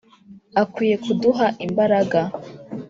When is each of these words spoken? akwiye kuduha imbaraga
akwiye 0.61 0.95
kuduha 1.05 1.47
imbaraga 1.65 2.21